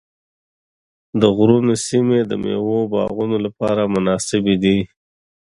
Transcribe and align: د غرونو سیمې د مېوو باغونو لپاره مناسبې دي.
د 1.19 1.21
غرونو 1.35 1.73
سیمې 1.87 2.19
د 2.27 2.31
مېوو 2.43 2.79
باغونو 2.91 3.37
لپاره 3.45 3.91
مناسبې 3.95 4.55
دي. 4.63 4.77